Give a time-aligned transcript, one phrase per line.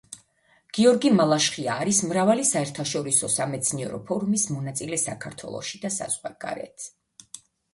[0.77, 6.91] გიორგი მალაშხია არის მრავალი საერთაშორისო სამეცნიერო ფორუმის მონაწილე საქართველოში და საზღვარგარეთ.